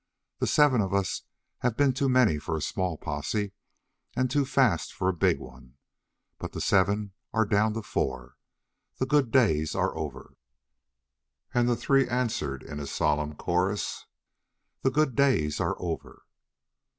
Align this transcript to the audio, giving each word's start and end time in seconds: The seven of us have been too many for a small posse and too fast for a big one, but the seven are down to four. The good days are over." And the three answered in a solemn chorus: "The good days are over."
The 0.39 0.47
seven 0.47 0.81
of 0.81 0.95
us 0.95 1.25
have 1.59 1.77
been 1.77 1.93
too 1.93 2.09
many 2.09 2.39
for 2.39 2.57
a 2.57 2.61
small 2.63 2.97
posse 2.97 3.51
and 4.15 4.31
too 4.31 4.45
fast 4.45 4.91
for 4.91 5.07
a 5.07 5.13
big 5.13 5.37
one, 5.37 5.75
but 6.39 6.53
the 6.53 6.59
seven 6.59 7.11
are 7.33 7.45
down 7.45 7.75
to 7.75 7.83
four. 7.83 8.35
The 8.97 9.05
good 9.05 9.29
days 9.29 9.75
are 9.75 9.95
over." 9.95 10.33
And 11.53 11.69
the 11.69 11.75
three 11.75 12.09
answered 12.09 12.63
in 12.63 12.79
a 12.79 12.87
solemn 12.87 13.35
chorus: 13.35 14.07
"The 14.81 14.89
good 14.89 15.15
days 15.15 15.59
are 15.59 15.79
over." 15.79 16.23